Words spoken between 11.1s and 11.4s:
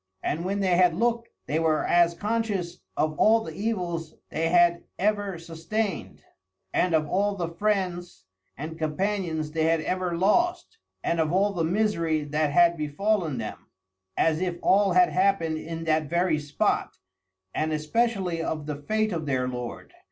of